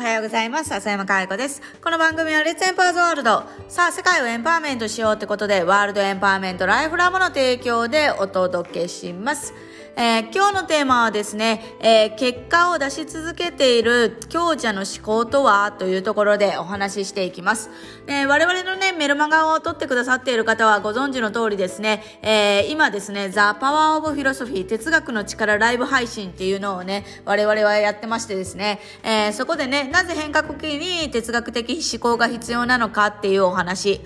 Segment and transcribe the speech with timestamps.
[0.00, 0.74] おはようございます。
[0.74, 1.60] 浅山かえ子です。
[1.84, 3.42] この番組はレッツエンパワーズワールド。
[3.68, 9.52] さあ、世界をエンパワーメントしようってことで、ワールドエンパワーメントライフラボの提供でお届けします。
[9.96, 15.72] えー今日のテーマはですね、えー結果を出し続けている強者の思考とは？
[15.72, 17.68] というところでお話ししていきます。
[18.06, 34.00] えー我々のね、メルマガを撮ってくださっている方はご存知の通りですね、えー今ですね、ザ・パワー・オブ・フィロソフィー哲学の力ライブ配信っていうのをね、我々はやってましてですね、えーそこでね、なぜ変革期に哲学的思考が必要なのかっていうお話、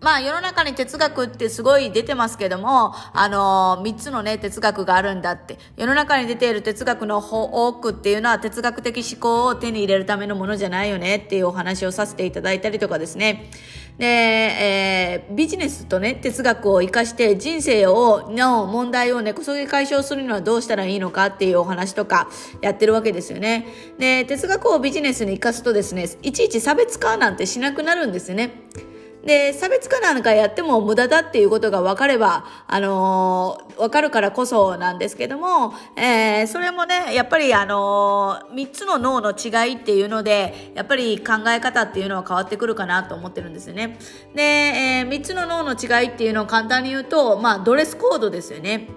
[0.00, 5.58] まあ世の中に哲学ってすごい出てますけども、あのー、3つのね、哲学があるんだって。
[5.76, 13.50] 世の中に出ている哲学の多くっていうのは哲学的思考を手に入れるためのものじゃないよねっていうお話をさせていただいたりとかですね。
[13.98, 22.28] で、えービジネスとね、哲学を活かして人生を、の問題を根こそぎ解消するにはどうしたらいいのかっていうお話とか
[22.62, 23.66] やってるわけですよね。
[23.98, 28.52] で、哲学をビジネスに活かすとですね、いちいち差別化なんてしなくなるんですよね。
[29.24, 43.98] で、差別化なんかやっても無駄だっていうことが分かれば、あのー分かるからこそなんですけども、えーそれもね、やっぱりあのー、3つの脳の違いっていうので、やっぱり考え方っていうのは変わってくるかなと思ってるんですよね。
[44.34, 48.88] で、え3つの脳の違いっていうのを簡単に言うと、まあ、ドレスコードですよね。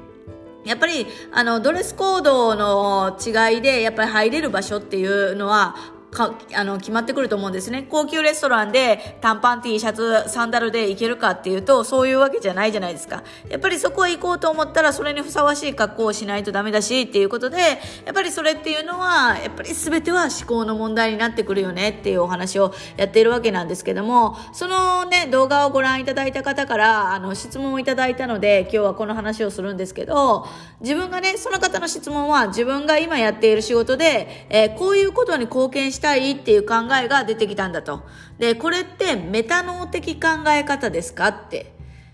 [0.64, 5.76] やっぱり、あの、ドレスコードの違いで、やっぱり入れる場所っていうのは、
[6.12, 7.88] かあの決まってくると思うんですね。
[7.90, 13.24] 高級レストランで短パン T シャツサンダルで行けるかっていうとそういうわけじゃないじゃないですか。
[13.50, 17.58] やっぱりそこへ行こうと思ったらそれにふさわしい格好をしないとダメだしっていうことで
[18.06, 30.46] やっぱりそれっていうのはやっぱり全ては思考の問題になってくるよねっていうお話をやっているわけなんですけどもそのね動画をご覧いただいた方からあの質問をいただいたので今日はこの話をするんですけど
[30.82, 38.02] 自分がねその方の質問は自分が今やっている仕事で、えーこういうことに貢献したいっていう考えが出てきたんだと。
[38.38, 41.74] で、これってメタ脳的考え方ですかって。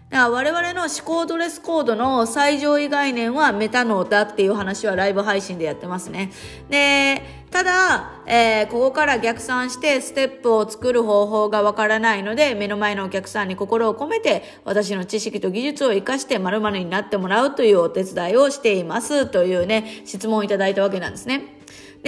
[0.10, 6.32] だから我々の思考ドレスコードの最上位概念はメタ脳だっていう話はライブ配信でやってますね。
[6.70, 7.22] で、
[7.52, 21.57] ただ、えーここから逆算してステップを作る方法がわからないので、目の前のお客さんに心を込めて、私の知識と技術を活かして〇〇になってもらうというお手伝いをしていますというね、質問をいただいたわけなんですね。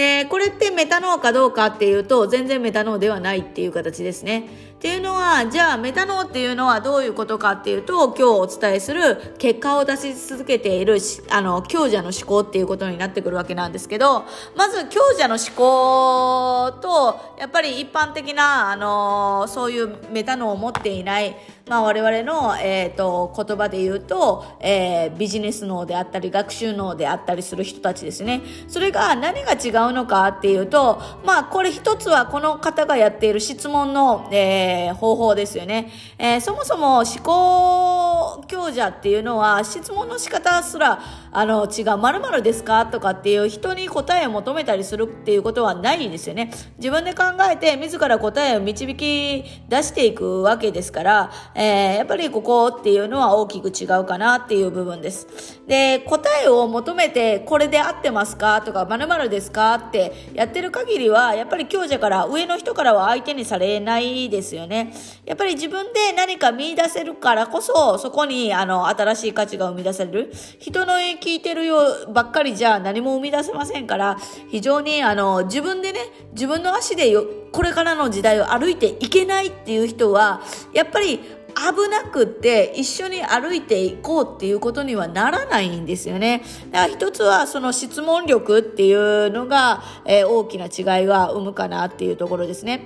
[0.00, 4.48] で、これってメタノーかどうかっていうと、全然メタノーではないっていう形ですね。
[4.80, 10.96] っていうのは、じゃあメタ脳っていうのはどういうことかっていうと、今日お伝えする結果を出し続けている、
[11.28, 14.24] あの、強者の思考っていうことになってくるわけなんですけど、
[14.56, 21.36] まず強者の思考と、やっぱり一般的な、あの、そういうメタ脳を持っていない、
[21.68, 28.40] まあ我々の、えっ、と、言葉で言うと、えービジネス脳であったり、学習脳であったりする人たちですね。
[28.66, 35.90] それが何が違うのかっていうと、まあこれ一つはこの方がやっている質問の、えー方法ですよね。
[36.18, 41.00] えーそもそも思考強者っていうのは質問の仕方すら、
[41.32, 42.86] あの、違う、〇〇ですか？
[42.86, 46.52] とかっていう人に答えを求めたりするっていうことはないんですよね。
[46.78, 55.60] 自分で考えて自ら答えを導き出していくわけですから、えーやっぱりここっていうのは大きく違うかなっていう部分です。
[55.66, 58.62] で、答えを求めてこれで合ってますか？
[58.62, 59.74] とか〇〇ですか？
[59.74, 64.92] ってやってる限りは、やっぱり強者から上の人からは相手にされないですよね。
[65.24, 70.32] やっぱり自分で何か見出せるからこそ、そこにあの新しい価値が生み出される。
[70.58, 71.78] 人の聞いてるよ
[72.12, 76.00] ばっかりじゃ何も生み出せませんから、非常にあの自分でね、
[76.32, 80.42] 自分の足でよこれからの時代を歩いていけないっていう人は、
[80.72, 81.20] やっぱり
[81.50, 86.42] 危なくって一緒に歩いていこうっていうことにはならないんですよね。
[86.70, 92.82] だから一つはその質問力っていうのが、えー大きな違いが生むかなっていうところですね。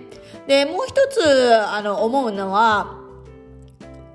[0.46, 2.98] で、もう一つあの思うのは、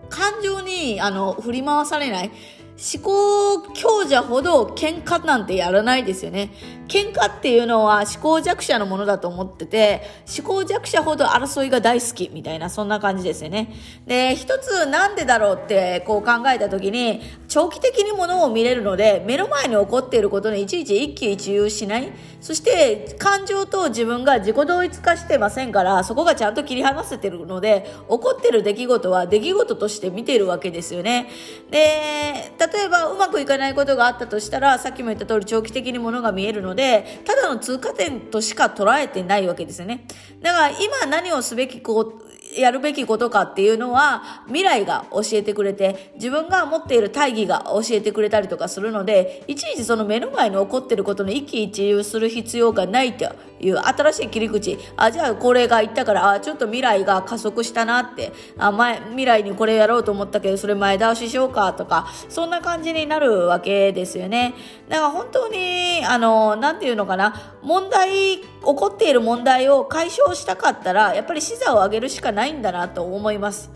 [0.09, 2.31] 感情にあの振り回されない。
[2.79, 6.51] 思考強者ほど喧嘩なんてやらないですよね。
[6.89, 10.01] 喧嘩っていうのは思考弱者のものだと思ってて、
[10.37, 13.73] 思考弱者ほど争いが大好きみたいな、そんな感じですよね。
[14.07, 22.11] で、一つなんでだろうってこう考えた時に、長期的にものを見れるので、目の前に起こっていることにいちいち一喜一憂しない。
[22.41, 31.29] そして、感情と自分が自己同一化してませんから、そこがちゃんと切り離せてるので、起こってる出来事は出来事として見てるわけですよね。
[31.69, 36.78] で、例えばうまくいかないことがあったとしたら、さっきも言った通り長期的にものが見えるので、
[37.25, 40.05] ただの通過点としか捉えてないわけですよね。
[40.41, 54.77] だから今何をすべきこう、やるべきことかっていうのは未来が教えてくれて自分が持っている大義が教えてくれたりとかするのでいちいちその目の前に起こっていることに一喜一憂する必要がないという新しい切り口。
[54.95, 58.31] あじゃあこれが言ったからあちょっと未来が加速したなって。
[58.57, 64.55] あ前未来にこれやろうと思ったけどそれ前倒ししようかとかそんな感じになるわけですよね。
[64.87, 67.55] だから本当にあの何て言うのかな。
[67.61, 73.69] 問題起こっている問題を解消したかったらやっぱり視座を上げるしかないないんだなと思います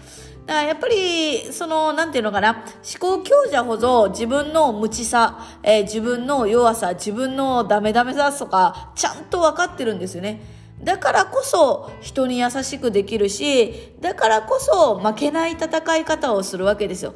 [0.45, 10.42] だからやっぱり、その、なんていうのかな、思考強者ほど自分の無知さ、えー、自分の弱さ、自分のダメダメさとか、ちゃんと分かってるんですよね。
[10.83, 17.13] だからこそ人に優しくできるし、だからこそ負けない戦い方をするわけですよ。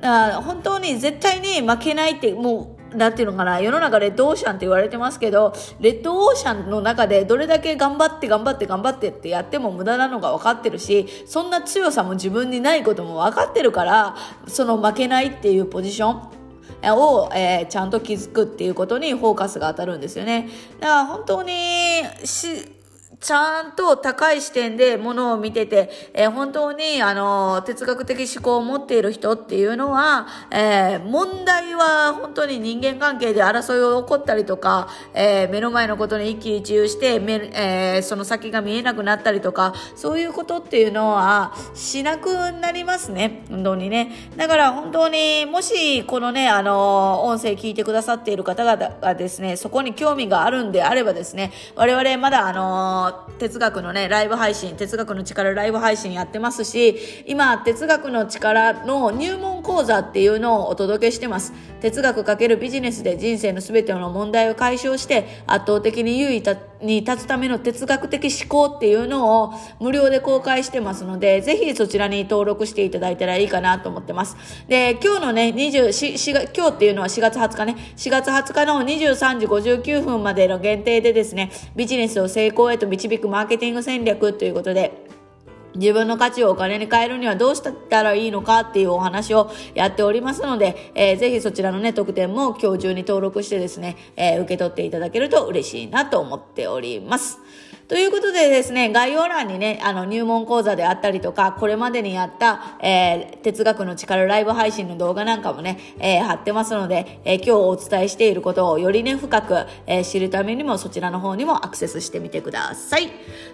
[0.00, 14.16] だから本当に絶対に負けないって、もうなんていうのかな、世の中レッドオーシャンって言われてますけど、レッドオーシャンの中でどれだけ頑張って頑張って頑張ってってやっても無駄なのが分かってるし、そんな強さも自分にないことも分かってるから、
[14.46, 16.36] その負けないっていうポジション、
[16.84, 20.48] を、えー、ちゃんと気づくっていうことにフォーカスが当たるんですよね。
[20.78, 21.52] だから本当に
[22.24, 22.75] し、
[23.26, 37.20] ちゃんと高い視点でものを見てて、えー、本当に、あの、哲学的思考を持っている人っていうのは、えー、問題は本当に人間関係で争いが起こったりとか、えー、目の前のことに一喜一憂して、
[37.52, 43.42] えその先が見えなくなったりとか、そういうことっていうのはしなくなりますね。
[43.50, 44.12] 本当にね。
[44.36, 56.96] だから本当に、もし、このね、あの、音声聞いてくださっている方々がですね、そこに興味があるんであればですね、我々まだあの哲学のね、ライブ配信、哲学の力ライブ配信やってますし、
[57.26, 61.52] 今、哲学の力の入門講座っていうのをお届けしてます。
[61.80, 66.42] 哲学かけるビジネスで人生の全ての問題を解消して、圧倒的に優位
[66.82, 74.36] に立つための哲学的思考っていうのを無料で公開してますので、ぜひそちらに登録していただいたらいいかなと思ってます。
[74.68, 85.06] で、今日のね、20、4今日っていうのは4月20日ね、4月20日の23時59分までの限定でですね、ビジネスを成功へと導くマーケティング戦略ということで、
[85.76, 97.38] 自分の価値をお金に変えるにはどうしたらいいのかっていうお話をやっておりますので、えー、ぜひそちらのね、特典も今日中に登録してですね、えー、受け取っていただけると嬉しいなと思っております。
[97.88, 113.08] ということでですね、概要欄にね、あの、入門講座であったりとか、これまでにやった、えー、哲学の力ライブ配信の動画なんかもね、えー、貼ってますので、えー、今日お伝えしていることをよりね、深く、え、知るためにもそちらの方にもアクセスしてみてください。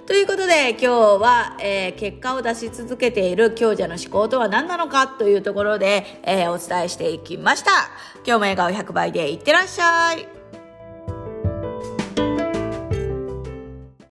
[0.06, 7.70] ということで、今日は、えー、結果を出し続けている強者の思考とは何なのかというところで、えー、お伝えしていきました。
[8.24, 10.41] 今日も笑顔100倍でいってらっしゃい。